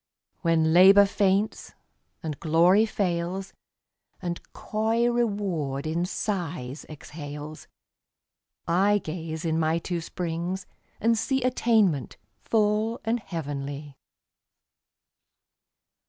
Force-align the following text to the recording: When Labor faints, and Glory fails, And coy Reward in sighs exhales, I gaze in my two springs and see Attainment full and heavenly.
When 0.41 0.73
Labor 0.73 1.05
faints, 1.05 1.75
and 2.23 2.39
Glory 2.39 2.87
fails, 2.87 3.53
And 4.19 4.41
coy 4.51 5.07
Reward 5.11 5.85
in 5.85 6.05
sighs 6.07 6.87
exhales, 6.89 7.67
I 8.67 8.97
gaze 8.97 9.45
in 9.45 9.59
my 9.59 9.77
two 9.77 10.01
springs 10.01 10.65
and 10.99 11.15
see 11.15 11.43
Attainment 11.43 12.17
full 12.41 12.99
and 13.05 13.19
heavenly. 13.19 13.95